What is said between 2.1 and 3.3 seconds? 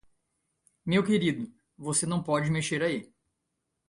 pode mexer aí.